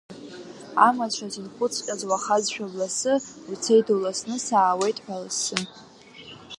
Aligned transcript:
Амацәыс 0.87 1.35
инхәыҵҟьаз 1.39 2.01
уахазшәа 2.09 2.71
бласы, 2.71 3.13
уцеит 3.51 3.87
уласны, 3.93 4.35
саауеит 4.45 4.97
ҳәа 5.03 5.15
лассы. 5.23 5.57